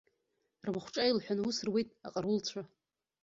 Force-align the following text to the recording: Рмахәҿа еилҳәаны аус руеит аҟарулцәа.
Рмахәҿа 0.65 1.03
еилҳәаны 1.07 1.41
аус 1.43 1.57
руеит 1.67 1.89
аҟарулцәа. 2.07 2.61